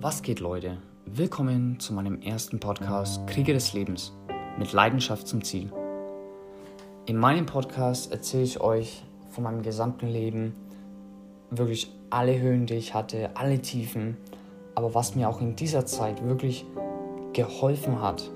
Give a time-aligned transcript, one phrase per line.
[0.00, 0.78] Was geht, Leute?
[1.06, 4.12] Willkommen zu meinem ersten Podcast Kriege des Lebens
[4.58, 5.72] mit Leidenschaft zum Ziel.
[7.06, 10.54] In meinem Podcast erzähle ich euch von meinem gesamten Leben,
[11.50, 14.16] wirklich alle Höhen, die ich hatte, alle Tiefen,
[14.76, 16.64] aber was mir auch in dieser Zeit wirklich
[17.32, 18.30] geholfen hat,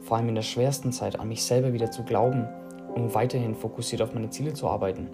[0.00, 2.48] vor allem in der schwersten Zeit, an mich selber wieder zu glauben
[2.94, 5.08] und weiterhin fokussiert auf meine Ziele zu arbeiten.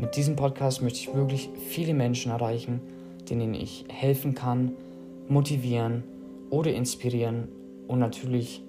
[0.00, 2.80] Mit diesem Podcast möchte ich wirklich viele Menschen erreichen,
[3.28, 4.72] denen ich helfen kann,
[5.28, 6.04] motivieren
[6.48, 7.48] oder inspirieren
[7.86, 8.64] und natürlich,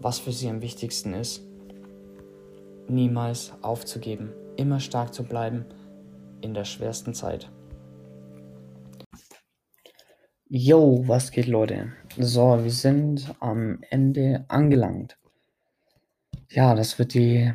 [0.00, 1.42] was für sie am wichtigsten ist,
[2.86, 5.64] niemals aufzugeben, immer stark zu bleiben
[6.42, 7.50] in der schwersten Zeit.
[10.50, 11.94] Yo, was geht Leute?
[12.18, 15.16] So, wir sind am Ende angelangt.
[16.50, 17.54] Ja, das wird die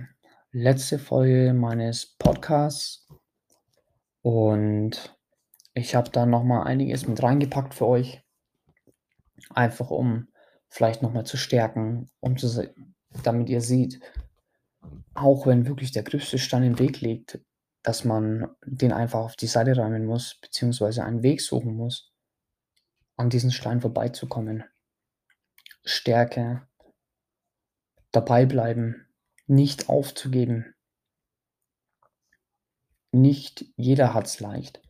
[0.52, 3.06] letzte Folge meines Podcasts
[4.22, 5.18] und
[5.74, 8.22] ich habe da noch mal einiges mit reingepackt für euch.
[9.52, 10.28] Einfach um
[10.68, 12.74] vielleicht noch mal zu stärken, um zu
[13.24, 14.00] damit ihr seht,
[15.14, 17.40] auch wenn wirklich der größte Stein im Weg liegt,
[17.82, 22.14] dass man den einfach auf die Seite räumen muss, beziehungsweise einen Weg suchen muss,
[23.18, 24.64] an diesen Stein vorbeizukommen.
[25.84, 26.68] Stärke,
[28.12, 29.08] dabei bleiben,
[29.48, 30.76] nicht aufzugeben.
[33.12, 34.82] Nicht jeder hat es leicht.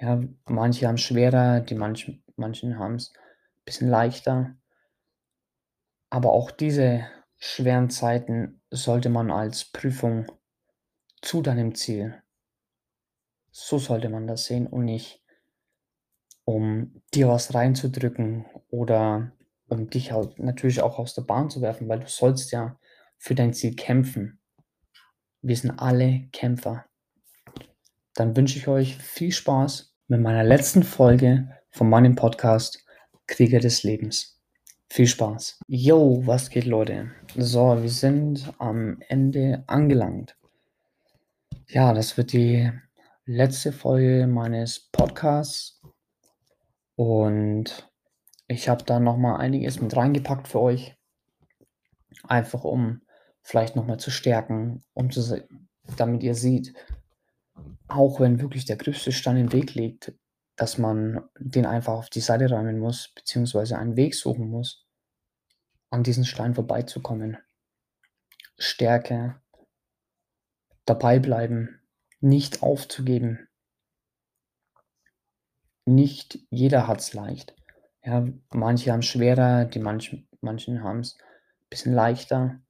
[0.00, 4.56] Ja, manche haben es schwerer, die manchen, manchen haben es ein bisschen leichter.
[6.10, 7.06] Aber auch diese
[7.36, 10.26] schweren Zeiten sollte man als Prüfung
[11.20, 12.22] zu deinem Ziel.
[13.50, 15.22] So sollte man das sehen und nicht,
[16.44, 19.32] um dir was reinzudrücken oder
[19.68, 22.78] um dich halt natürlich auch aus der Bahn zu werfen, weil du sollst ja
[23.18, 24.40] für dein Ziel kämpfen.
[25.42, 26.87] Wir sind alle Kämpfer.
[28.18, 32.84] Dann wünsche ich euch viel Spaß mit meiner letzten Folge von meinem Podcast
[33.28, 34.42] Krieger des Lebens.
[34.90, 35.60] Viel Spaß.
[35.68, 37.12] Yo, was geht Leute?
[37.36, 40.36] So, wir sind am Ende angelangt.
[41.68, 42.72] Ja, das wird die
[43.24, 45.80] letzte Folge meines Podcasts
[46.96, 47.88] und
[48.48, 50.96] ich habe da noch mal einiges mit reingepackt für euch.
[52.24, 53.02] Einfach um
[53.42, 55.46] vielleicht noch mal zu stärken, um zu
[55.96, 56.74] damit ihr seht,
[57.88, 60.12] auch wenn wirklich der größte Stein im Weg liegt,
[60.56, 64.86] dass man den einfach auf die Seite räumen muss, beziehungsweise einen Weg suchen muss,
[65.90, 67.38] an diesen Stein vorbeizukommen.
[68.58, 69.40] Stärke,
[70.84, 71.80] dabei bleiben,
[72.20, 73.48] nicht aufzugeben.
[75.86, 77.54] Nicht jeder hat es leicht.
[78.02, 82.60] Ja, manche haben es schwerer, die manchen, manchen haben es ein bisschen leichter.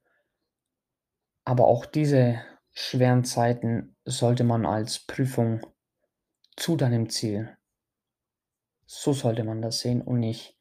[1.45, 2.43] Aber auch diese
[2.79, 5.67] schweren Zeiten sollte man als Prüfung
[6.57, 7.57] zu deinem Ziel.
[8.87, 10.57] So sollte man das sehen und nicht,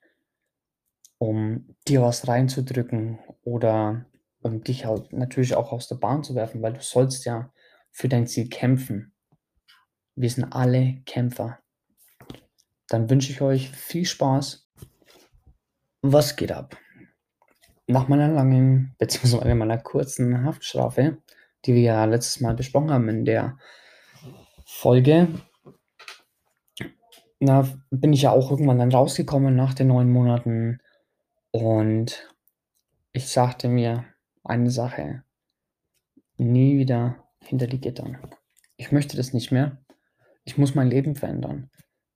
[1.20, 4.08] um dir was reinzudrücken oder
[4.42, 7.54] um dich halt natürlich auch aus der Bahn zu werfen, weil du sollst ja
[7.92, 9.14] für dein Ziel kämpfen.
[10.16, 11.60] Wir sind alle Kämpfer.
[12.88, 14.68] Dann wünsche ich euch viel Spaß.
[16.02, 16.78] Was geht ab?
[17.86, 19.54] Nach meiner langen bzw.
[19.54, 21.22] meiner kurzen Haftstrafe
[21.66, 23.58] die wir ja letztes Mal besprochen haben in der
[24.66, 25.28] Folge,
[27.40, 30.80] na, bin ich ja auch irgendwann dann rausgekommen nach den neun Monaten
[31.52, 32.28] und
[33.12, 34.06] ich sagte mir
[34.44, 35.24] eine Sache,
[36.38, 38.18] nie wieder hinter die Gittern.
[38.78, 39.78] Ich möchte das nicht mehr.
[40.46, 41.70] Ich muss mein Leben verändern.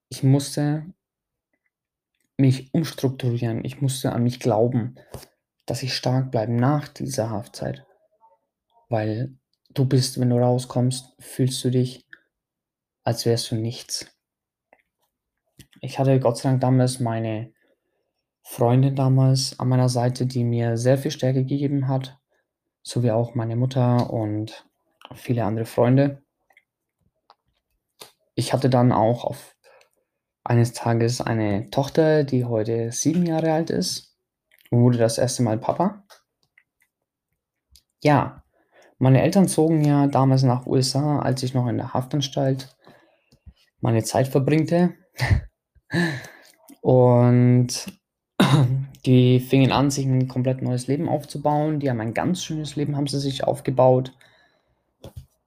[0.09, 0.85] Ich musste
[2.37, 3.63] mich umstrukturieren.
[3.65, 4.95] Ich musste an mich glauben,
[5.65, 7.85] dass ich stark bleibe nach dieser Haftzeit.
[8.91, 9.33] Weil
[9.69, 12.05] du bist, wenn du rauskommst, fühlst du dich,
[13.05, 14.05] als wärst du nichts.
[15.79, 17.53] Ich hatte Gott sei Dank damals meine
[18.43, 22.19] Freundin damals an meiner Seite, die mir sehr viel Stärke gegeben hat,
[22.83, 24.67] sowie auch meine Mutter und
[25.15, 26.21] viele andere Freunde.
[28.35, 29.55] Ich hatte dann auch auf
[30.43, 34.17] eines Tages eine Tochter, die heute sieben Jahre alt ist
[34.69, 36.03] und wurde das erste Mal Papa.
[38.03, 38.40] Ja,
[39.01, 42.75] meine Eltern zogen ja damals nach USA, als ich noch in der Haftanstalt
[43.79, 44.93] meine Zeit verbringte.
[46.81, 47.67] Und
[49.05, 51.79] die fingen an, sich ein komplett neues Leben aufzubauen.
[51.79, 54.13] Die haben ein ganz schönes Leben, haben sie sich aufgebaut.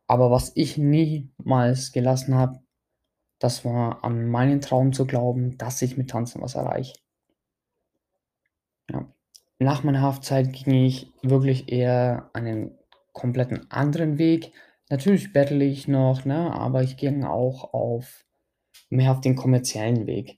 [0.09, 2.59] Aber was ich niemals gelassen habe,
[3.39, 6.95] das war an meinen Traum zu glauben, dass ich mit Tanzen was erreiche.
[8.91, 9.07] Ja.
[9.61, 12.73] Nach meiner Haftzeit ging ich wirklich eher einen
[13.15, 14.53] kompletten anderen Weg,
[14.91, 18.25] Natürlich bettle ich noch, ne, aber ich ging auch auf
[18.91, 20.37] mehr auf den kommerziellen Weg.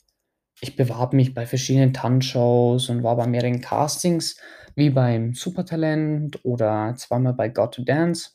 [0.60, 4.40] Ich bewarbe mich bei verschiedenen Tanzshows und war bei mehreren Castings,
[4.74, 8.30] wie beim Supertalent oder zweimal bei Got to Dance.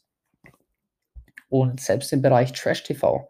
[1.49, 3.29] Und selbst im Bereich Trash-TV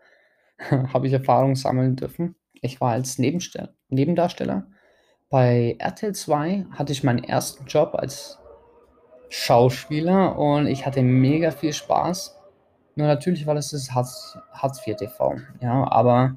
[0.70, 2.36] habe ich Erfahrung sammeln dürfen.
[2.62, 4.68] Ich war als Nebenstell Nebendarsteller.
[5.30, 8.41] Bei RTL 2 hatte ich meinen ersten Job als
[9.34, 12.38] Schauspieler und ich hatte mega viel Spaß.
[12.96, 16.36] Nur natürlich war das das Hartz Hartz IV TV, ja, aber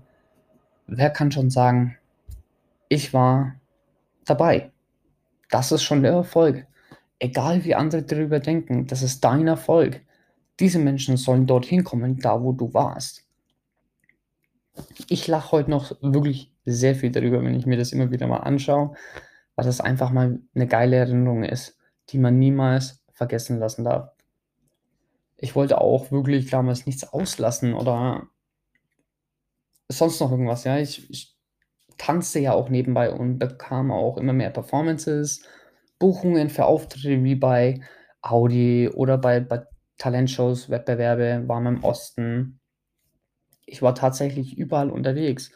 [0.87, 1.99] wer kann schon sagen,
[2.89, 3.57] ich war
[4.25, 4.71] dabei.
[5.51, 6.69] Das ist schon der Erfolg.
[7.19, 10.01] Egal wie andere darüber denken, das ist dein Erfolg.
[10.61, 13.25] Diese Menschen sollen dorthin kommen, da wo du warst.
[15.09, 18.39] Ich lache heute noch wirklich sehr viel darüber, wenn ich mir das immer wieder mal
[18.39, 18.95] anschaue,
[19.57, 21.77] weil das einfach mal eine geile Erinnerung ist,
[22.11, 24.11] die man niemals vergessen lassen darf.
[25.37, 28.29] Ich wollte auch wirklich damals nichts auslassen oder
[29.89, 30.79] sonst noch irgendwas, ja.
[30.79, 31.37] Ich ich
[31.99, 35.43] tanzte ja auch nebenbei und bekam auch immer mehr Performances,
[35.99, 37.81] Buchungen für Auftritte wie bei
[38.21, 39.67] Audi oder bei bei
[39.99, 42.61] Talentshows, Wettbewerbe, war man im Osten.
[43.65, 45.53] Ich war tatsächlich überall unterwegs.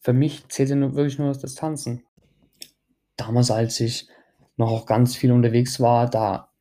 [0.00, 2.04] Für mich zählte nur wirklich nur das Tanzen.
[3.16, 4.08] Damals, als ich
[4.60, 6.52] noch auch ganz viel unterwegs war, da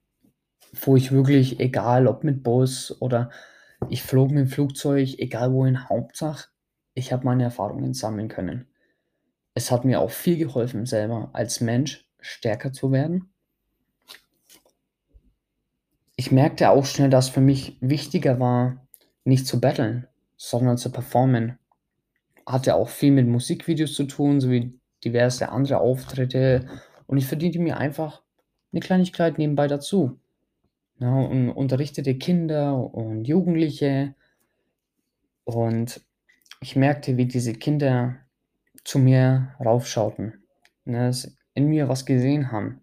[0.73, 3.29] fuhr ich wirklich, egal ob mit Bus oder
[3.89, 6.49] ich flog mit dem Flugzeug, egal wohin, Hauptsache,
[6.93, 8.67] ich habe meine Erfahrungen sammeln können.
[9.53, 13.33] Es hat mir auch viel geholfen, selber als Mensch stärker zu werden.
[16.15, 18.87] Ich merkte auch schnell, dass für mich wichtiger war,
[19.25, 20.07] nicht zu battlen,
[20.37, 21.59] sondern zu performen.
[22.45, 26.67] Hatte auch viel mit Musikvideos zu tun, sowie diverse andere Auftritte
[27.09, 28.23] und ich verdiente mir einfach
[28.71, 30.19] eine Kleinigkeit nebenbei dazu.
[30.99, 34.15] Ja, und unterrichtete Kinder und Jugendliche
[35.47, 36.01] und
[36.61, 38.17] ich merkte, wie diese Kinder
[38.83, 40.43] zu mir raufschauten,
[40.85, 41.11] ne,
[41.53, 42.81] in mir was gesehen haben.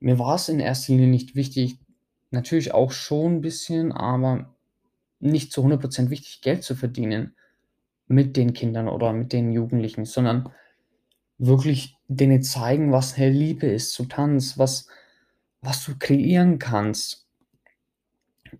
[0.00, 1.78] Mir war es in erster Linie nicht wichtig
[2.30, 4.54] natürlich auch schon 'n bisschen, aber
[5.20, 7.36] nicht zu 100% wichtig, Geld zu verdienen
[8.08, 10.50] mit den Kindern oder mit den Jugendlichen, sondern
[11.38, 14.88] wirklich denen zeigen, was hey, Liebe ist zu Tanz, was
[15.60, 17.26] was du kreieren kannst.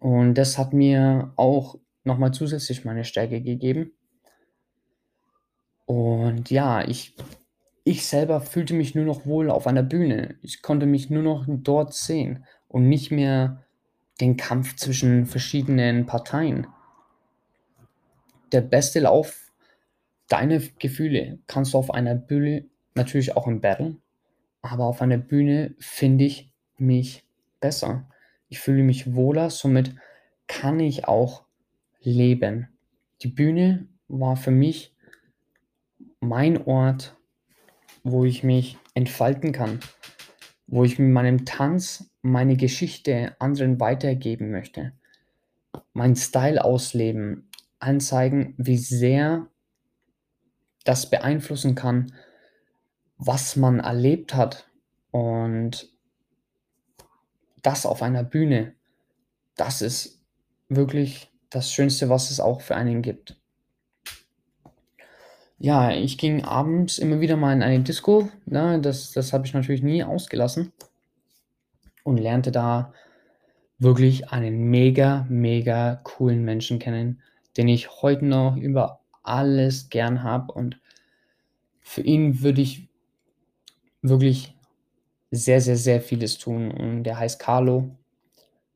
[0.00, 3.92] Und das hat mir auch noch mal zusätzlich meine Stärke gegeben.
[5.86, 7.14] Und ja, ich
[7.84, 10.36] ich selber fühlte mich nur noch wohl auf einer Bühne.
[10.42, 13.64] Ich konnte mich nur noch dort sehen und nicht mehr
[14.20, 16.66] den Kampf zwischen verschiedenen Parteien.
[18.52, 19.50] Der beste Lauf
[20.28, 22.66] deine Gefühle kannst du auf einer Bühne
[22.98, 23.96] natürlich auch im Battle,
[24.60, 27.24] aber auf einer Bühne finde ich mich
[27.60, 28.08] besser.
[28.48, 29.94] Ich fühle mich wohler, somit
[30.46, 31.44] kann ich auch
[32.00, 32.68] leben.
[33.22, 34.94] Die Bühne war für mich
[36.20, 37.16] mein Ort,
[38.02, 39.80] wo ich mich entfalten kann,
[40.66, 44.92] wo ich mit meinem Tanz meine Geschichte anderen weitergeben möchte,
[45.92, 47.48] meinen Style ausleben,
[47.78, 49.48] anzeigen, wie sehr
[50.84, 52.12] das beeinflussen kann,
[53.18, 54.68] was man erlebt hat
[55.10, 55.88] und
[57.62, 58.74] das auf einer Bühne,
[59.56, 60.22] das ist
[60.68, 63.36] wirklich das Schönste, was es auch für einen gibt.
[65.58, 68.80] Ja, ich ging abends immer wieder mal in eine Disco, ne?
[68.80, 70.72] Das das habe ich natürlich nie ausgelassen
[72.04, 72.92] und lernte da
[73.78, 77.22] wirklich einen mega, mega coolen Menschen kennen,
[77.56, 80.80] den ich heute noch über alles gern habe und
[81.80, 82.87] für ihn würde ich
[84.02, 84.54] wirklich
[85.32, 87.90] sehr, sehr, sehr vieles tun und der heißt Carlo.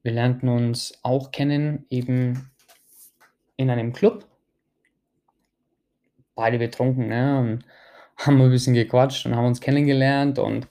[0.03, 2.51] Wir lernten uns auch kennen, eben
[3.59, 4.27] in einem Club.
[6.39, 7.65] Beide betrunken, ne, und
[8.17, 10.67] haben 'n bisschen gequatscht und haben uns kennengelernt und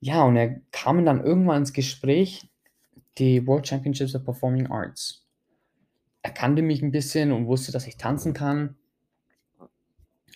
[0.00, 2.48] ja, und er kamen dann irgendwann ins Gespräch,
[3.18, 5.20] die World Championships of Performing Arts.
[6.24, 8.76] Er kannte mich 'n bisschen und wusste, dass ich tanzen kann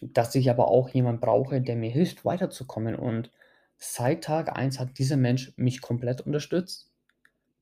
[0.02, 3.30] dass ich aber auch jemand brauche, der mir hilft, weiterzukommen und
[3.78, 6.90] seit Tag 1 hat dieser Mensch mich komplett unterstützt,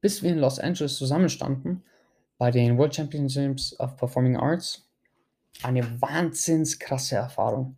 [0.00, 1.84] bis wir in Los Angeles zusammenstanden
[2.38, 4.88] bei den World Championships of Performing Arts.
[5.62, 7.76] Eine wahnsinns krasse Erfahrung.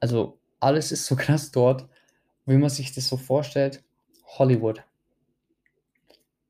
[0.00, 1.88] Also, alles ist so krass dort,
[2.46, 3.82] wie man sich das so vorstellt,
[4.38, 4.82] Hollywood.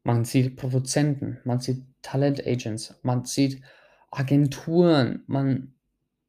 [0.04, 3.62] Man sieht Produzenten, man sieht Talent Agents, man sieht
[4.10, 5.74] Agenturen, man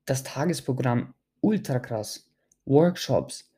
[0.06, 2.30] das Tagesprogramm ultra krass,
[2.66, 3.50] Workshops.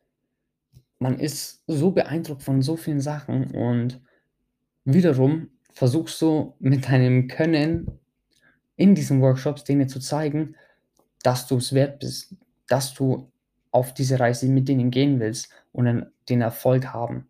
[1.06, 4.02] Man ist so beeindruckt von so vielen Sachen und
[4.86, 8.00] wiederum versuchst du mit deinem Können
[8.76, 10.56] in diesen Workshops denen zu zeigen,
[11.22, 12.36] dass du es wert bist,
[12.68, 13.32] dass du
[13.70, 17.28] auf diese Reise mit denen gehen willst und den Erfolg haben.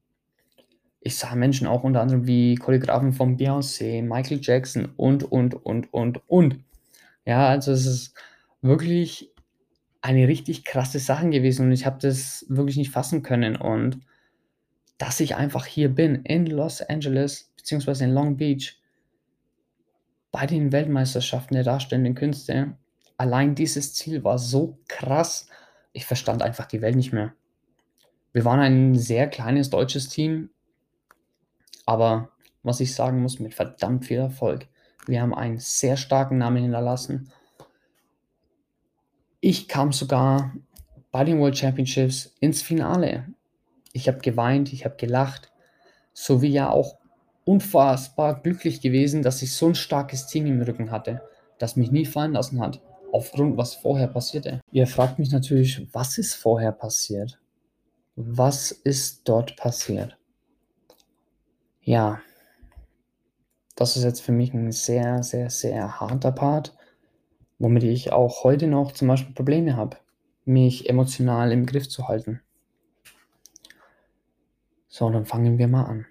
[1.01, 5.94] Ich sah Menschen auch unter anderem wie Choreografen von Beyoncé, Michael Jackson und, und, und,
[5.94, 6.63] und, und.
[7.25, 8.13] Ja, also es ist
[8.62, 9.34] wirklich
[10.05, 14.00] eine richtig krasse Sache gewesen und ich habe das wirklich nicht fassen können und
[15.00, 18.79] dass ich einfach hier bin in Los Angeles beziehungsweise in Long Beach
[20.31, 22.77] bei den Weltmeisterschaften der darstellenden Künste.
[23.17, 25.47] Allein dieses Ziel war so krass,
[25.91, 27.33] ich verstand einfach die Welt nicht mehr.
[28.31, 30.51] Wir waren ein sehr kleines deutsches Team,
[31.88, 32.29] aber
[32.62, 34.67] was ich sagen muss, mit verdammt viel Erfolg.
[35.07, 37.31] Wir haben einen sehr starken Namen hinterlassen.
[39.47, 40.55] Ich kam sogar
[41.11, 43.27] bei den World Championships ins Finale.
[43.93, 45.51] Ich habe geweint, ich habe gelacht,
[46.13, 46.97] sowie ja auch
[47.43, 51.21] unfassbar glücklich gewesen, dass ich so ein starkes Team im Rücken hatte,
[51.59, 54.61] das mich nie fallen lassen hat, aufgrund was vorher passierte.
[54.71, 57.39] Ihr fragt mich natürlich, was ist vorher passiert?
[58.15, 60.17] Was ist dort passiert?
[61.81, 62.19] Ja,
[63.75, 66.75] das ist jetzt für mich ein sehr, sehr, sehr harter Part,
[67.59, 69.97] womit ich auch heute noch zum Beispiel Probleme habe,
[70.45, 72.41] mich emotional im Griff zu halten.
[74.88, 76.05] So, dann fangen wir mal an.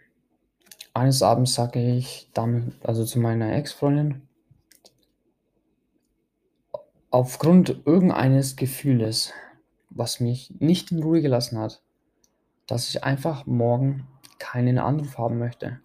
[0.93, 4.23] Eines Abends sage ich dann, also zu meiner Ex-Freundin,
[7.11, 9.33] aufgrund irgendeines Gefühles,
[9.91, 11.83] was mich nicht in Ruhe gelassen hat,
[12.67, 14.07] dass ich einfach morgen
[14.39, 15.81] keinen Anruf haben möchte.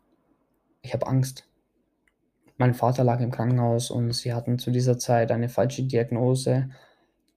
[0.81, 1.48] Ich habe Angst.
[2.59, 6.69] Mein Vater lag im Krankenhaus und sie hatten zu dieser Zeit eine falsche Diagnose,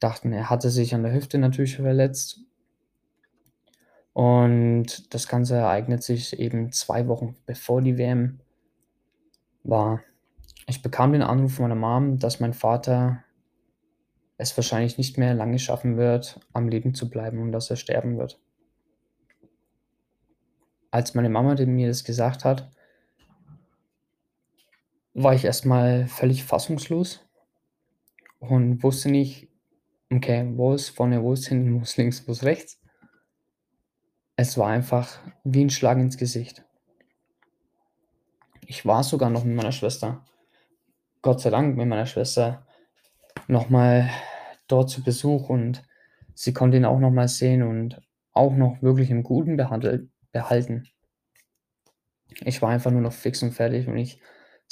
[0.00, 2.40] dachten, er hatte sich an der Hüfte natürlich verletzt.
[4.12, 8.40] Und das Ganze ereignet sich eben zwei Wochen bevor die WM
[9.62, 10.00] war.
[10.66, 13.22] Ich bekam den Anruf meiner Mom, dass mein Vater
[14.38, 18.18] es wahrscheinlich nicht mehr lange schaffen wird, am Leben zu bleiben und dass er sterben
[18.18, 18.40] wird.
[20.90, 22.72] Als meine Mama mir das gesagt hat,
[25.22, 27.26] war ich erstmal völlig fassungslos
[28.38, 29.48] und wusste nicht,
[30.12, 32.80] okay, wo ist vorne, wo ist hinten, wo ist links, wo ist rechts.
[34.36, 36.64] Es war einfach wie ein Schlag ins Gesicht.
[38.66, 40.24] Ich war sogar noch mit meiner Schwester,
[41.20, 42.66] Gott sei Dank mit meiner Schwester,
[43.46, 44.10] nochmal
[44.66, 45.84] dort zu Besuch und
[46.34, 48.00] sie konnte ihn auch nochmal sehen und
[48.32, 50.88] auch noch wirklich im Guten behalten.
[52.44, 54.20] Ich war einfach nur noch fix und fertig und ich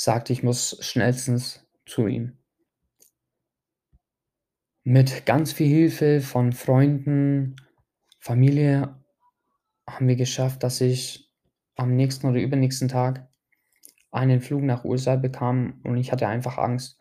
[0.00, 2.38] sagte, ich muss schnellstens zu ihm.
[4.83, 7.57] Mit ganz viel Hilfe von Freunden,
[8.19, 8.99] Familie
[9.87, 11.30] haben wir geschafft, dass ich
[11.76, 13.28] am nächsten oder übernächsten Tag
[14.11, 16.99] einen Flug nach USA bekam und ich hatte einfach Angst,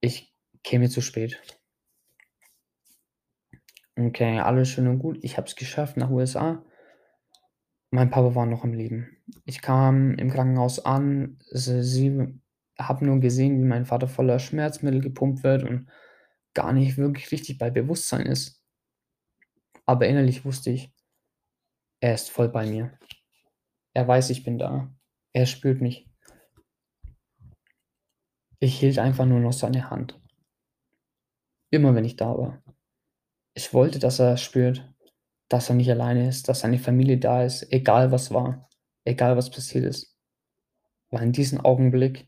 [0.00, 1.40] ich käme zu spät.
[3.96, 5.18] Okay, alles schön und gut.
[5.22, 6.62] Ich habe es geschafft nach USA.
[7.94, 9.22] Mein Papa war noch am Leben.
[9.44, 12.40] Ich kam im Krankenhaus an, sie, sie
[12.76, 15.88] habe nur gesehen, wie mein Vater voller Schmerzmittel gepumpt wird und
[16.54, 18.60] gar nicht wirklich richtig bei Bewusstsein ist.
[19.86, 20.92] Aber innerlich wusste ich,
[22.00, 22.98] er ist voll bei mir.
[23.92, 24.92] Er weiß, ich bin da.
[25.32, 26.10] Er spürt mich.
[28.58, 30.20] Ich hielt einfach nur noch seine Hand.
[31.70, 32.60] Immer wenn ich da war.
[33.54, 34.92] Ich wollte, dass er spürt,
[35.54, 38.68] dass er nicht alleine ist, dass seine Familie da ist, egal was war,
[39.04, 40.18] egal was passiert ist.
[41.10, 42.26] Weil in diesem Augenblick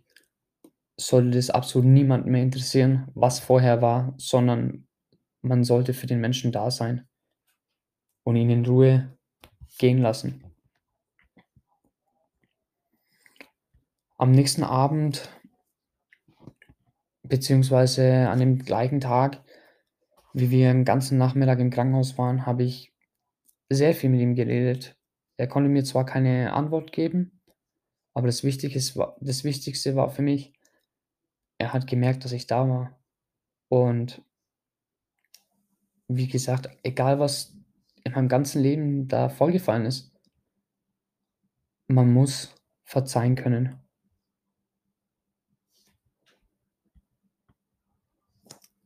[0.97, 4.87] sollte das absolut niemand mehr interessieren, was vorher war, sondern
[5.43, 7.09] man sollte für den Menschen da sein
[8.23, 9.19] und ihn in Ruhe
[9.79, 10.45] gehen lassen.
[14.19, 15.29] Am nächsten Abend,
[17.25, 19.43] beziehungsweise an dem gleichen Tag,
[20.33, 22.93] wie wir den ganzen Nachmittag im Krankenhaus waren, habe ich
[23.69, 24.97] sehr viel mit ihm geredet.
[25.37, 27.41] Er konnte mir zwar keine Antwort geben,
[28.15, 30.53] aber das Wichtigste war, das Wichtigste war für mich,
[31.59, 32.99] er hat gemerkt, dass ich da war.
[33.69, 34.23] Und
[36.09, 37.57] wie gesagt, egal was
[38.05, 40.13] in meinem ganzen Leben da vorgefallen ist,
[41.89, 42.55] man muss
[42.85, 43.81] verzeihen können.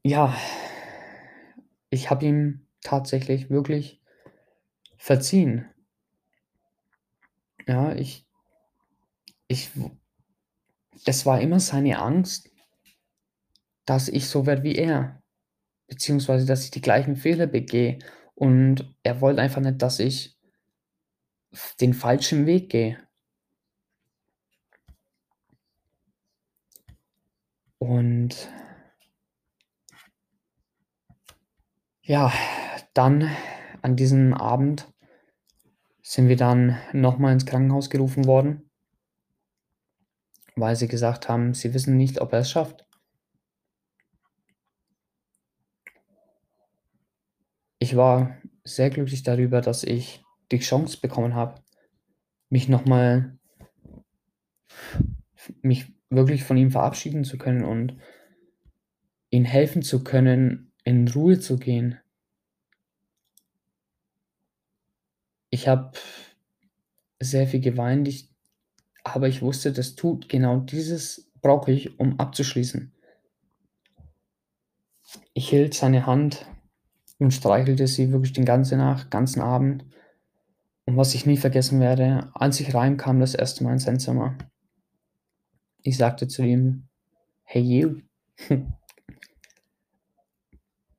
[0.02, 0.34] Ja,
[1.90, 4.00] ich habe ihm tatsächlich wirklich
[5.00, 5.66] verziehen.
[7.66, 8.26] Ja, ich
[9.49, 9.71] ich
[11.07, 12.50] es war immer seine Angst,
[13.87, 15.23] dass ich so werde wie er,
[15.88, 17.99] beziehungsweise dass ich die gleichen Fehler begehe
[18.35, 20.37] und er wollte einfach nicht, dass ich
[21.80, 22.99] den falschen Weg gehe.
[27.78, 28.52] Und
[32.02, 32.33] ja,
[32.95, 33.30] dann
[33.83, 34.89] an diesem Abend
[36.11, 38.71] sind wir dann noch mal ins Krankenhaus gerufen worden
[40.61, 42.87] weil sie gesagt haben, sie wissen nicht, ob er es schafft.
[47.79, 51.62] Ich war sehr glücklich darüber, dass ich die Chance bekommen habe,
[52.50, 53.38] mich noch mal
[55.62, 57.97] mich wirklich von ihm verabschieden zu können und
[59.31, 61.99] ihm helfen zu können, in Ruhe zu gehen.
[65.50, 65.92] Ich habe
[67.21, 68.30] sehr viel geweint, ich
[69.04, 72.92] aber ich wusste, das tut genau dieses brauche ich, um abzuschließen.
[75.33, 76.47] Ich hielt seine Hand
[77.19, 79.85] und streichelte sie wirklich den ganzen Nacht, ganzen Abend.
[80.85, 84.37] Und was ich nie vergessen werde, als ich reinkam das erste Mal in sein Zimmer,
[85.83, 86.88] ich sagte zu ihm,
[87.42, 88.00] hey you.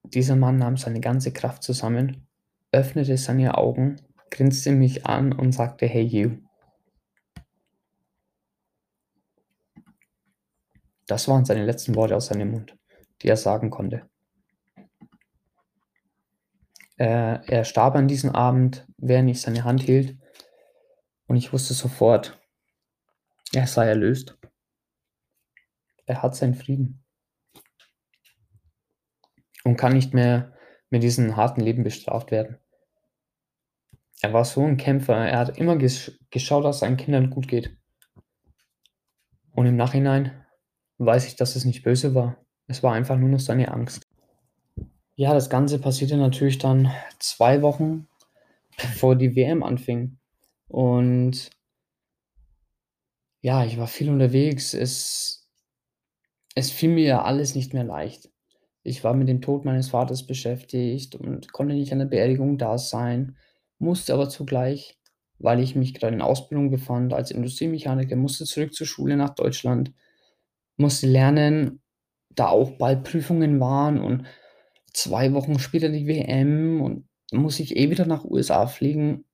[0.04, 2.28] Dieser Mann nahm seine ganze Kraft zusammen,
[2.72, 3.98] öffnete seine Augen,
[4.32, 6.38] grinste mich an und sagte, hey you.
[11.06, 12.76] Das waren seine letzten Worte aus seinem Mund,
[13.22, 14.10] die er sagen konnte.
[16.98, 20.18] Äh, er starb an diesem Abend, während ich seine Hand hielt,
[21.28, 22.40] und ich wusste sofort,
[23.54, 24.38] er sei erlöst.
[26.06, 27.04] Er hat seinen Frieden
[29.64, 30.54] und kann nicht mehr
[30.90, 32.58] mit diesem harten Leben bestraft werden.
[34.22, 37.48] Er war so ein Kämpfer, er hat immer gesch geschaut, dass es seinen Kindern gut
[37.48, 37.76] geht.
[39.54, 40.46] Und im Nachhinein
[41.00, 42.38] weiß ich, dass es nicht böse war.
[42.68, 44.08] Es war einfach nur noch seine Angst.
[45.16, 48.08] Ja, das Ganze passierte natürlich dann zwei Wochen
[48.78, 50.18] bevor die WM anfing.
[50.68, 51.50] Und
[53.42, 54.74] ja, ich war viel unterwegs.
[54.74, 55.50] Es,
[56.56, 58.30] es fiel mir alles nicht mehr leicht.
[58.84, 62.78] Ich war mit dem Tod meines Vaters beschäftigt und konnte nicht an der Beerdigung da
[62.78, 63.38] sein,
[63.82, 64.98] musste aber zugleich,
[65.40, 69.94] weil ich mich gerade in Ausbildung befand als Industriemechaniker, musste zurück zur Schule nach Deutschland
[70.82, 71.82] musste lernen,
[72.30, 74.26] da auch bald Prüfungen waren und
[74.94, 79.26] zwei Wochen später die WM und muss ich eh wieder nach USA fliegen.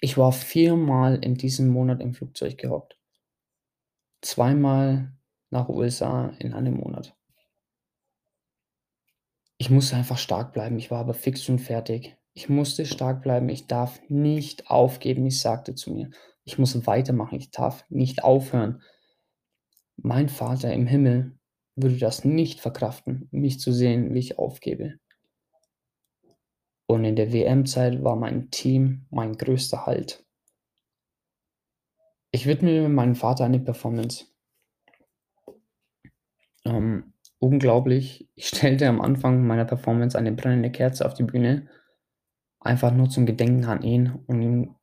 [0.00, 2.96] Ich war viermal in diesem Monat im Flugzeug gehockt.
[4.20, 5.12] Zweimal
[5.50, 7.16] nach USA in einem Monat.
[9.58, 10.78] Ich musste einfach stark bleiben.
[10.78, 12.16] Ich war aber fix und fertig.
[12.34, 13.48] Ich musste stark bleiben.
[13.48, 15.26] Ich darf nicht aufgeben.
[15.26, 16.10] Ich sagte zu mir,
[16.44, 17.38] ich muss weitermachen.
[17.38, 18.82] Ich darf nicht aufhören.
[19.96, 21.38] Mein Vater im Himmel
[21.76, 24.98] würde das nicht verkraften, mich zu sehen, wie ich aufgebe.
[26.86, 30.24] Und in der WM-Zeit war mein Team mein größter Halt.
[32.32, 34.26] Ich widmete meinem Vater eine Performance.
[36.64, 38.28] Ähm, unglaublich.
[38.34, 41.68] Ich stellte am Anfang meiner Performance eine brennende Kerze auf die Bühne,
[42.60, 44.76] einfach nur zum Gedenken an ihn und ihm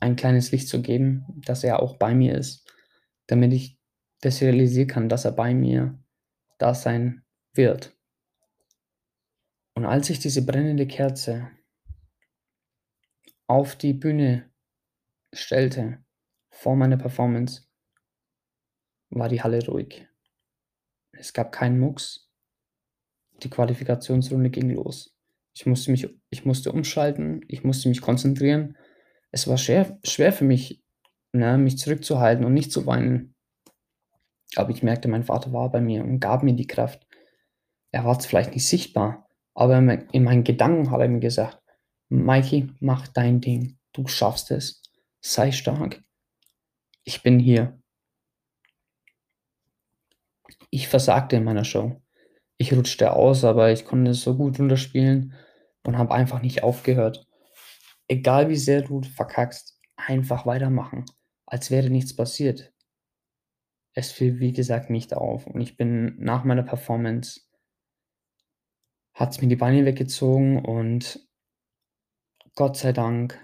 [0.00, 2.70] ein kleines Licht zu geben, dass er auch bei mir ist,
[3.26, 3.78] damit ich
[4.22, 5.98] ich realisieren kann, dass er bei mir
[6.58, 7.24] da sein
[7.54, 7.96] wird.
[9.74, 11.50] Und als ich diese brennende Kerze
[13.46, 14.50] auf die Bühne
[15.32, 16.04] stellte,
[16.50, 17.62] vor meiner Performance,
[19.08, 20.06] war die Halle ruhig.
[21.12, 22.30] Es gab keinen Mucks.
[23.42, 25.16] Die Qualifikationsrunde ging los.
[25.60, 28.78] Ich musste mich, ich musste umschalten, ich musste mich konzentrieren.
[29.30, 30.82] Es war schwer, schwer für mich,
[31.32, 33.34] ne, mich zurückzuhalten und nicht zu weinen.
[34.56, 37.06] Aber ich merkte, mein Vater war bei mir und gab mir die Kraft.
[37.92, 41.60] Er war vielleicht nicht sichtbar, aber in meinen Gedanken hat er mir gesagt,
[42.08, 43.76] Mikey, mach dein Ding.
[43.92, 44.80] Du schaffst es.
[45.20, 46.02] Sei stark.
[47.04, 47.78] Ich bin hier.
[50.70, 52.00] Ich versagte in meiner Show.
[52.56, 55.34] Ich rutschte aus, aber ich konnte es so gut runterspielen
[55.84, 57.26] und habe einfach nicht aufgehört.
[58.08, 61.04] Egal wie sehr du verkackst, einfach weitermachen,
[61.46, 62.72] als wäre nichts passiert
[63.94, 65.46] es fiel, wie gesagt, nicht auf.
[65.46, 67.42] Und ich bin nach meiner Performance,
[69.14, 71.20] hat es mir die Beine weggezogen und
[72.54, 73.38] Gott sei Dank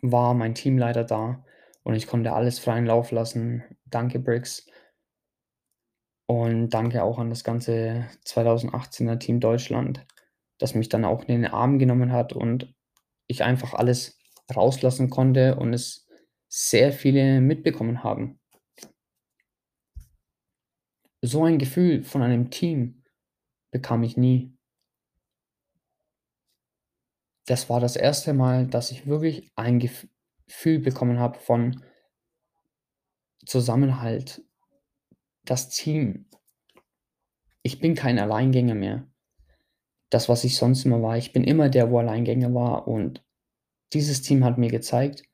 [0.00, 1.44] war mein Teamleiter da
[1.82, 3.64] und ich konnte alles freien Lauf lassen.
[3.84, 4.66] Danke, Briggs.
[6.26, 10.06] Und danke auch an das ganze 2018er Team Deutschland,
[10.58, 12.74] das mich dann auch in den Arm genommen hat und
[13.26, 14.18] ich einfach alles
[14.54, 16.06] rauslassen konnte und es
[16.48, 18.40] sehr viele mitbekommen haben.
[21.22, 23.02] So ein Gefühl von einem Team
[23.70, 24.56] bekam ich nie.
[27.46, 31.82] Das war das erste Mal, dass ich wirklich ein Gefühl bekommen habe von
[33.44, 34.42] Zusammenhalt,
[35.44, 36.26] das Team
[37.66, 39.08] ich bin kein Alleingänger mehr.
[40.10, 41.16] Das, was ich sonst immer war.
[41.16, 43.24] Ich bin immer der, wo Alleingänger war und
[43.92, 45.24] dieses Team hat mir gezeigt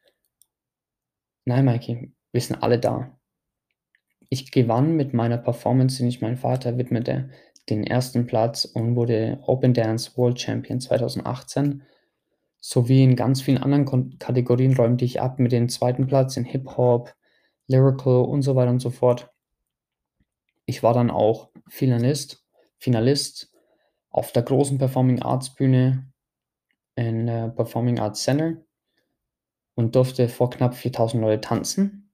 [1.46, 3.18] Nein, Mikey, wir sind alle da.
[4.28, 7.30] Ich gewann mit meiner Performance, den ich meinem Vater widmete,
[7.68, 11.82] den ersten Platz und wurde Open Dance World Champion 2018.
[12.60, 16.44] Sowie in ganz vielen anderen Kon Kategorien räumte ich ab mit dem zweiten Platz in
[16.44, 17.14] Hip-Hop,
[17.66, 19.30] Lyrical und so weiter und so fort.
[20.66, 22.44] Ich war dann auch Finalist
[22.78, 23.49] Finalist
[24.10, 26.12] auf der großen Performing Arts Bühne
[26.96, 28.56] in der Performing Arts Center
[29.74, 32.12] und durfte vor knapp 4.000 Leute tanzen.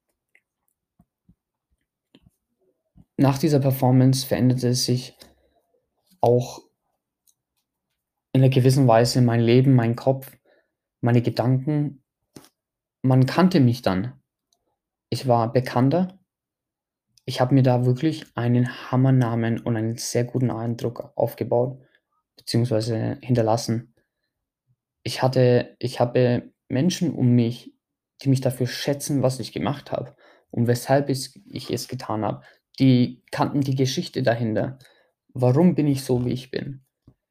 [3.17, 5.17] Nach dieser Performance veränderte sich
[6.21, 6.61] auch
[8.33, 10.37] in 'ner gewissen Weise mein Leben, mein Kopf,
[11.01, 12.05] meine Gedanken.
[13.01, 14.21] Man kannte mich dann.
[15.09, 16.19] Ich war bekannter.
[17.25, 21.86] Ich habe mir da wirklich einen Hammernamen und einen sehr guten Eindruck aufgebaut
[22.37, 23.95] beziehungsweise hinterlassen.
[25.03, 27.73] Ich hatte ich habe Menschen um mich,
[28.23, 30.17] die mich dafür schätzen, was ich gemacht habe
[30.51, 32.43] und weshalb es ich es getan habe.
[32.79, 34.79] Die kannten die Geschichte dahinter.
[35.33, 36.85] Warum bin ich so, wie ich bin?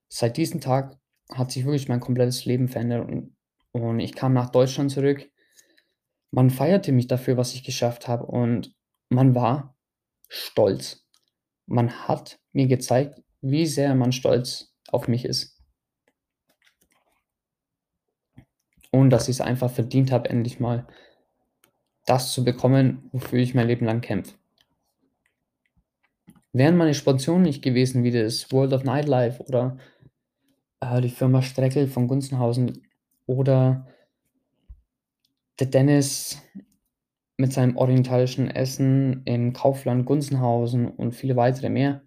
[0.09, 0.97] Seit diesem Tag
[1.31, 3.35] hat sich wirklich mein komplettes Leben verändert und
[3.75, 5.29] und ich kam nach Deutschland zurück.
[6.31, 8.73] Man feierte mich dafür, was ich geschafft habe und
[9.09, 9.77] man war
[10.29, 11.05] stolz.
[11.65, 15.61] Man hat mir gezeigt, wie sehr man stolz auf mich ist.
[18.91, 20.87] Und dass ich's einfach verdient habe, endlich mal
[22.05, 24.35] das zu bekommen, wofür ich mein Leben lang kämpfe.
[26.53, 29.77] Wären meine Sponsoren nicht gewesen wie das World of Nightlife oder,
[30.79, 32.83] äh, die Firma Sträckel von Gunzenhausen
[33.25, 33.87] oder
[35.59, 36.41] der Dennis
[37.37, 42.04] mit seinem orientalischen Essen im Kaufland Gunzenhausen und viele weitere mehr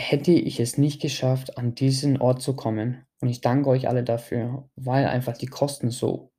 [0.00, 3.06] hätte ich es nicht geschafft, an diesen Ort zu kommen.
[3.20, 6.32] Und ich danke euch alle dafür, weil einfach die Kosten so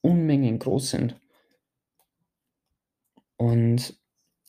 [0.00, 1.20] Unmengen groß sind.
[3.36, 3.98] Und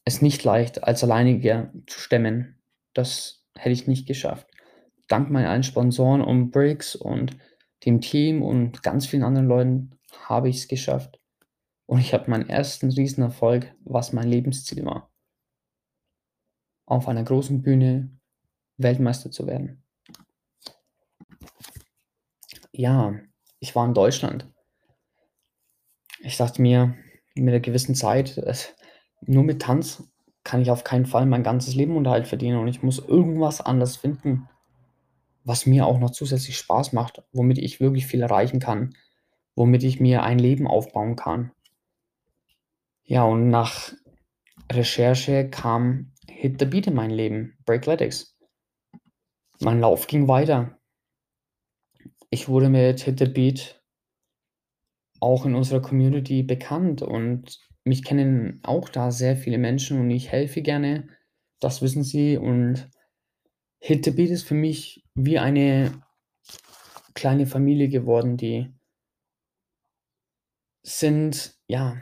[0.06, 2.62] es nicht leicht als Alleiniger zu stemmen.
[2.94, 4.48] Das hätte ich nicht geschafft.
[5.08, 7.38] Dank meinen allen Sponsoren und Briggs und
[7.86, 11.20] dem Team und ganz vielen anderen Leuten habe ich's geschafft.
[11.88, 15.12] Und ich habe meinen ersten Riesenerfolg, was mein Lebensziel war.
[16.86, 18.19] Auf einer großen Bühne
[18.80, 19.84] Weltmeister zu werden.
[22.72, 23.14] Ja,
[23.60, 24.48] ich war in Deutschland.
[26.22, 26.96] Ich dachte mir
[27.36, 28.42] mit 'ner gewissen Zeit,
[29.22, 30.10] nur mit Tanz
[30.44, 34.50] kann ich auf keinen Fall mein ganzes Lebenunterhalt verdienen und ich muss irgendwas anderes finden,
[35.44, 38.96] was mir auch noch zusätzlich Spaß macht, womit ich wirklich viel erreichen kann,
[39.56, 41.52] womit ich mir ein Leben aufbauen kann.
[43.04, 43.92] Ja, und nach
[44.72, 48.39] Recherche kam Hit the Beat in mein Leben, Breakletics.
[49.62, 50.80] Mein Lauf ging weiter.
[52.30, 53.84] Ich wurde mit Hit the Beat
[55.20, 60.32] auch in unserer Community bekannt und mich kennen auch da sehr viele Menschen und ich
[60.32, 61.10] helfe gerne,
[61.60, 62.90] das wissen sie und
[63.82, 66.02] Hit the Beat ist für mich wie eine
[67.14, 68.72] kleine Familie geworden, die
[70.84, 72.02] sind, ja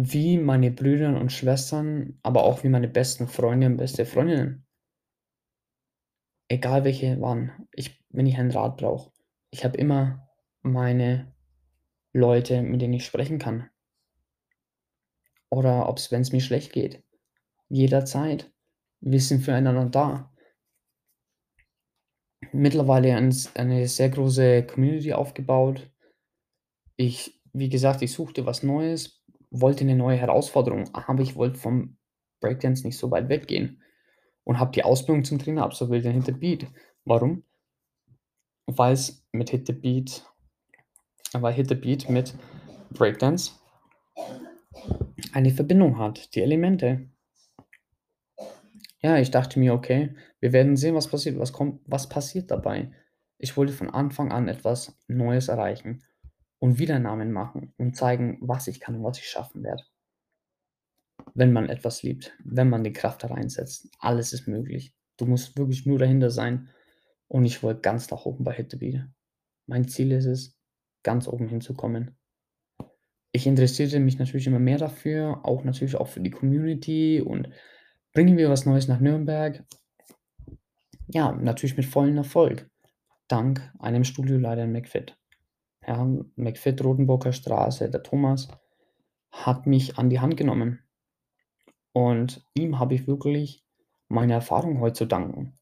[0.00, 4.67] wie meine Brüder und Schwestern, aber auch wie meine besten Freunde und beste Freundinnen.
[6.50, 9.12] Egal welche waren, ich wenn ich einen Rat brauche.
[9.50, 10.26] Ich habe immer
[10.62, 11.34] meine
[12.14, 13.68] Leute, mit denen ich sprechen kann.
[15.52, 17.02] Oder ob's wenn's mir schlecht geht.
[17.68, 18.50] Jederzeit.
[19.00, 20.32] Wir sind füreinander da.
[22.52, 25.90] Mittlerweile eine sehr große Community aufgebaut.
[26.96, 31.96] Ich wie gesagt, ich suchte was Neues, wollte 'ne neue Herausforderung, aber ich wollte vom
[32.40, 33.82] Breakdance nicht so weit weggehen
[34.48, 36.66] und habe die Ausbildung zum Trainer absolviert in Hit the Beat.
[37.04, 37.44] Warum?
[38.66, 40.24] Weil's mit Hit the Beat
[41.32, 42.34] weil Hit the Beat mit
[42.90, 43.52] Breakdance
[45.32, 47.10] eine Verbindung hat, die Elemente.
[49.00, 51.38] Ja, ich dachte mir: „Okay, wir werden sehen, was passiert.
[51.38, 52.90] Was kommt was passiert dabei?“
[53.36, 56.02] Ich wollte von Anfang an etwas Neues erreichen
[56.58, 59.84] und wieder Namen machen und zeigen, was ich kann und was ich schaffen werde.
[61.34, 64.94] Wenn man etwas liebt, wenn man die Kraft da reinsetzt, alles ist möglich.
[65.16, 66.68] Du musst wirklich nur dahinter sein
[67.26, 69.04] und ich wollte ganz nach oben bei Hit the Beat.
[69.66, 70.58] Mein Ziel ist es,
[71.02, 72.16] ganz oben hinzukommen.
[73.32, 77.50] Ich interessierte mich natürlich immer mehr dafür, auch natürlich auch für die Community und
[78.12, 79.64] bringen wir was Neues nach Nürnberg.
[81.08, 82.68] Ja, natürlich mit vollem Erfolg,
[83.28, 85.16] dank einem Studioleiter in McFit.
[85.86, 86.04] Ja,
[86.36, 88.48] McFit Rotenburger Straße, der Thomas
[89.30, 90.80] hat mich an die Hand genommen
[91.98, 93.64] Und ihm habe ich wirklich
[94.06, 95.58] meine Erfahrung heute zu danken.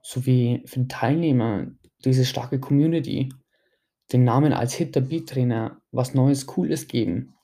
[0.00, 1.66] Sowie für die Teilnehmer,
[2.02, 3.28] diese starke Community,
[4.10, 7.34] den Namen als Hit the Beat Trainer, was Neues, Cooles geben.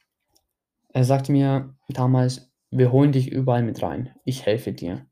[0.95, 4.15] Er sagte mir damals: „Wir holen dich überall mit rein.
[4.25, 5.07] Ich helfe dir.“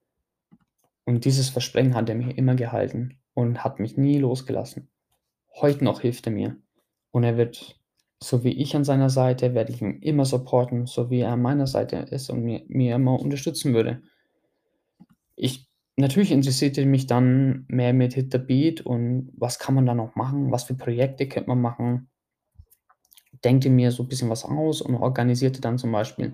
[1.05, 4.89] Und dieses Versprechen hat er mir immer gehalten und hat mich nie losgelassen.
[5.61, 6.57] Heute noch hilft er mir
[7.11, 7.79] und er wird
[8.23, 11.43] so wie ich an seiner Seite, werde ich ihn immer supporten, so wie er an
[11.43, 14.03] meiner Seite ist und mir mir immer unterstützen würde.
[15.39, 19.95] Ich natürlich interessierte mich dann mehr mit Hit the Beat und was kann man da
[19.95, 20.51] noch machen?
[20.51, 22.09] Was für Projekte könnte man machen?
[23.45, 26.33] Denkte mir so 'n bisschen was aus und organisierte dann zum Beispiel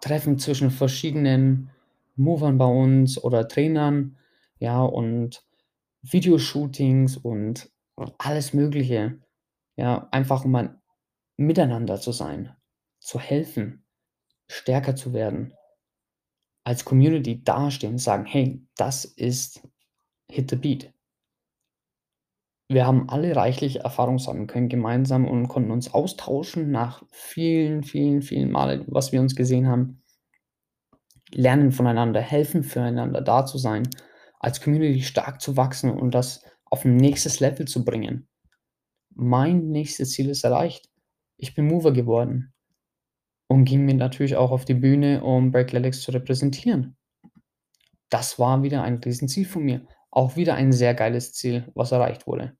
[0.00, 1.70] Treffen zwischen verschiedenen
[2.16, 4.16] Movern bei uns oder Trainern,
[4.58, 5.44] ja, und
[6.02, 7.70] Videoshootings und
[8.18, 9.20] alles Mögliche.
[9.76, 10.78] Ja, einfach um ein
[11.38, 12.54] Miteinander zu sein,
[12.98, 13.84] zu helfen,
[14.48, 15.54] stärker zu werden.
[16.64, 19.62] Als Community dastehen und sagen: „Hey, das ist
[20.30, 20.92] Hit the Beat.“
[22.70, 28.22] Wir haben alle reichlich Erfahrung sammeln können gemeinsam und konnten uns austauschen nach vielen, vielen,
[28.22, 30.02] vielen Male, was wir uns gesehen haben.
[31.32, 33.88] Lernen voneinander, helfen füreinander da zu sein,
[34.40, 38.26] als Community stark zu wachsen und das auf 'n nächstes Level zu bringen.
[39.14, 40.88] Mein nächstes Ziel ist erreicht.
[41.38, 42.52] Ich bin Mover geworden
[43.48, 46.96] und ging mir natürlich auch auf die Bühne, um Breakletics zu repräsentieren.
[48.10, 49.86] Das war wieder ein Riesenziel von mir.
[50.10, 52.56] Auch wieder ein sehr geiles Ziel, was erreicht wurde.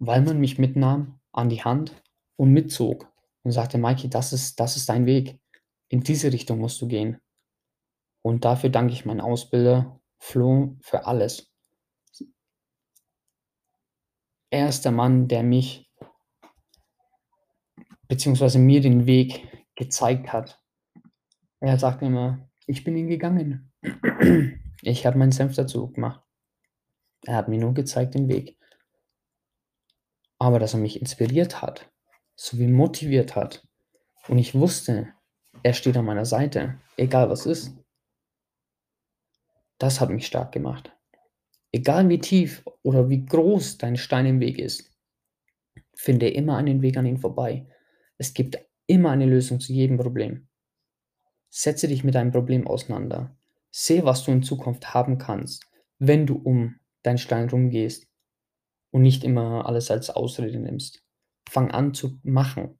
[0.00, 2.02] Weil man mich mitnahm an die Hand
[2.34, 3.12] und mitzog
[3.44, 5.38] und sagte: „Mikey, das ist das ist dein Weg.
[5.88, 7.20] In diese Richtung musst du gehen.“
[8.22, 11.50] Und dafür danke ich meinem Ausbilder Flo für alles.
[14.50, 15.87] Er ist der Mann, der mich
[18.08, 20.60] beziehungsweise mir den Weg gezeigt hat.
[21.60, 23.72] Er sagt immer: „Ich bin ihn gegangen.
[24.82, 26.22] Ich habe meinen Senf dazu gemacht.“
[27.24, 28.56] Er hat mir nur gezeigt den Weg.
[30.38, 31.90] Aber dass er mich inspiriert hat,
[32.36, 33.66] sowie motiviert hat
[34.28, 35.12] und ich wusste,
[35.62, 37.76] er steht an meiner Seite, egal was ist.
[39.78, 40.92] Das hat mich stark gemacht.
[41.72, 44.90] Egal wie tief oder wie groß dein Stein im Weg ist,
[45.94, 47.66] finde immer einen Weg an ihm vorbei.
[48.18, 50.48] Es gibt immer eine Lösung zu jedem Problem.
[51.50, 53.36] Setze dich mit deinem Problem auseinander.
[53.70, 55.64] Sehe, was du in Zukunft haben kannst,
[55.98, 58.06] wenn du um deinen Stein rumgehst
[58.90, 61.04] und nicht immer alles als Ausrede nimmst.
[61.48, 62.78] Fang an zu machen.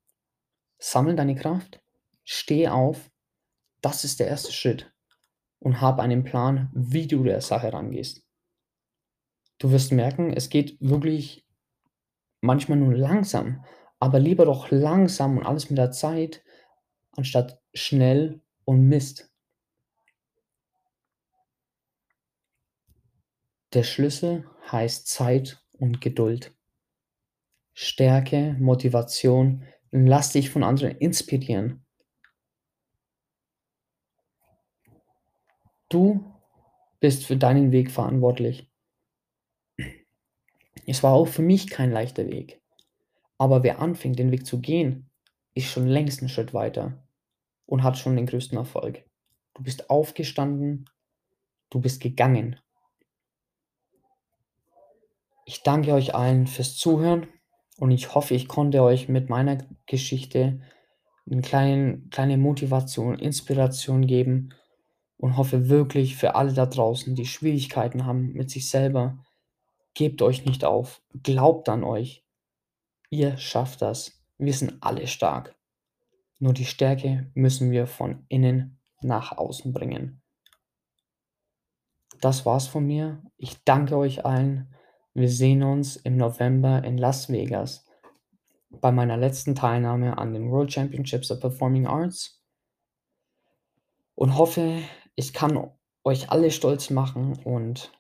[0.79, 1.81] Sammle deine Kraft,
[2.25, 3.11] steh auf.
[3.81, 4.93] Das ist der erste Schritt
[5.61, 8.25] und habe einen Plan, wie du der Sache rangehst.
[9.59, 11.45] Du wirst merken, es geht wirklich
[12.41, 13.65] manchmal nur langsam,
[14.01, 16.43] aber lieber doch langsam und alles mit der Zeit,
[17.13, 19.31] anstatt schnell und Mist.
[23.75, 26.55] Der Schlüssel heißt Zeit und Geduld.
[27.75, 31.85] Stärke, Motivation lass dich von anderen inspirieren.
[35.89, 36.35] Du
[37.01, 38.71] bist für deinen Weg verantwortlich.
[40.87, 42.61] Es war auch für mich kein leichter Weg.
[43.41, 45.09] Aber wer anfängt, den Weg zu gehen,
[45.55, 47.05] ist schon längst 'n Schritt weiter
[47.67, 49.05] und hat schon den größten Erfolg.
[49.55, 50.87] Du bist aufgestanden,
[51.71, 52.61] du bist gegangen.
[55.47, 57.27] Ich danke euch allen fürs Zuhören
[57.79, 60.61] und ich hoffe, ich konnte euch mit meiner Geschichte
[61.31, 64.51] 'n kleinen kleine Motivation, Inspiration geben
[65.19, 69.19] und hoffe wirklich für alle da draußen, die Schwierigkeiten haben mit sich selber:
[69.95, 71.03] Gebt euch nicht auf.
[71.23, 72.23] Glaubt an euch.
[73.11, 74.13] Ihr schafft das.
[74.39, 75.57] Wir sind alle stark.
[76.39, 80.23] Nur die Stärke müssen wir von innen nach außen bringen.
[82.21, 83.23] Das war's von mir.
[83.37, 84.75] Ich danke euch allen.
[85.15, 87.87] Wir sehen uns im November in Las Vegas
[88.71, 92.43] bei meiner letzten Teilnahme an den World Championships of Performing Arts
[94.15, 94.83] und hoffe,
[95.15, 95.71] ich kann
[96.05, 97.93] euch alle stolz machen und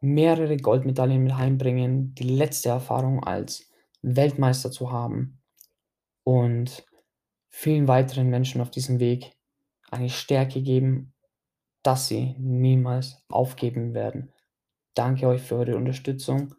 [0.00, 3.70] mehrere Goldmedaillen mit heimbringen, die letzte Erfahrung als
[4.06, 5.42] Weltmeister zu haben
[6.22, 6.86] und
[7.48, 9.32] vielen weiteren Menschen auf diesem Weg
[9.90, 11.14] eine Stärke geben,
[11.82, 14.32] dass sie niemals aufgeben werden.
[14.94, 16.54] Danke euch für eure Unterstützung.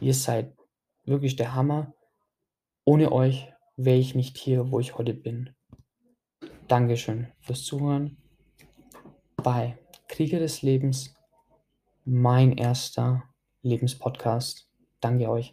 [0.00, 0.56] Ihr seid
[1.04, 1.94] wirklich der Hammer.
[2.84, 5.50] Ohne euch wäre ich nicht hier, wo ich heute bin.
[6.68, 8.16] Dankeschön fürs Zuhören
[9.42, 9.78] bei
[10.08, 11.14] Krieger des Lebens,
[12.04, 13.24] mein erster
[13.62, 14.68] Lebenspodcast.
[15.00, 15.52] Danke euch.